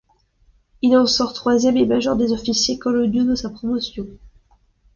Il 0.81 0.97
en 0.97 1.05
sort 1.05 1.31
troisième 1.31 1.77
et 1.77 1.85
major 1.85 2.15
des 2.17 2.31
officiers 2.33 2.79
coloniaux 2.79 3.23
de 3.23 3.35
sa 3.35 3.51
promotion. 3.51 4.07